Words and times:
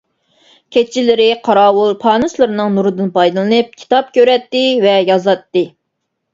كېچىلىرى 0.77 1.27
قاراۋۇل 1.47 1.93
پانۇسلىرىنىڭ 2.07 2.73
نۇرىدىن 2.79 3.13
پايدىلىنىپ 3.19 3.79
كىتاب 3.85 4.13
كۆرەتتى 4.19 4.67
ۋە 4.89 4.99
يازاتتى. 5.15 5.67